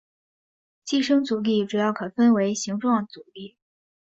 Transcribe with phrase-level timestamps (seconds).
[0.83, 3.55] 寄生阻力主要可以分为形状阻力。